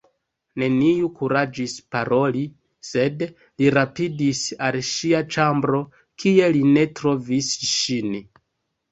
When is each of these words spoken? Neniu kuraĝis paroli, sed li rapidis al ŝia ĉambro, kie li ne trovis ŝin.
Neniu 0.61 1.07
kuraĝis 1.17 1.73
paroli, 1.95 2.39
sed 2.91 3.21
li 3.27 3.67
rapidis 3.75 4.41
al 4.69 4.77
ŝia 4.93 5.19
ĉambro, 5.35 5.81
kie 6.23 6.49
li 6.55 6.63
ne 6.71 6.87
trovis 7.01 7.51
ŝin. 7.73 8.17